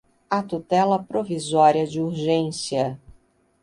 à 0.31 0.41
tutela 0.41 0.97
provisória 0.97 1.85
de 1.85 2.01
urgência 2.01 2.99